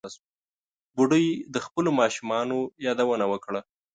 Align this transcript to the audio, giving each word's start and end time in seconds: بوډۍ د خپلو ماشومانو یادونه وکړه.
بوډۍ 0.95 1.25
د 1.53 1.55
خپلو 1.65 1.89
ماشومانو 1.99 2.57
یادونه 2.85 3.25
وکړه. 3.31 3.61